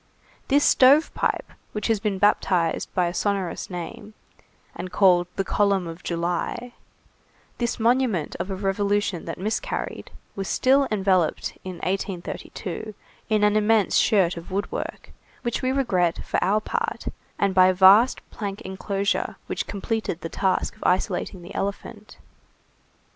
This 0.47 0.63
stove 0.63 1.13
pipe, 1.13 1.53
which 1.73 1.85
has 1.85 1.99
been 1.99 2.17
baptized 2.17 2.91
by 2.95 3.05
a 3.05 3.13
sonorous 3.13 3.69
name, 3.69 4.15
and 4.75 4.91
called 4.91 5.27
the 5.35 5.43
column 5.43 5.85
of 5.85 6.01
July, 6.01 6.73
this 7.59 7.79
monument 7.79 8.35
of 8.39 8.49
a 8.49 8.55
revolution 8.55 9.25
that 9.25 9.37
miscarried, 9.37 10.09
was 10.35 10.47
still 10.47 10.87
enveloped 10.89 11.55
in 11.63 11.73
1832, 11.83 12.95
in 13.29 13.43
an 13.43 13.55
immense 13.55 13.95
shirt 13.97 14.37
of 14.37 14.49
woodwork, 14.49 15.11
which 15.43 15.61
we 15.61 15.71
regret, 15.71 16.25
for 16.25 16.43
our 16.43 16.59
part, 16.61 17.05
and 17.37 17.53
by 17.53 17.67
a 17.67 17.73
vast 17.75 18.27
plank 18.31 18.61
enclosure, 18.61 19.35
which 19.45 19.67
completed 19.67 20.21
the 20.21 20.29
task 20.29 20.75
of 20.75 20.83
isolating 20.83 21.43
the 21.43 21.53
elephant. 21.53 22.17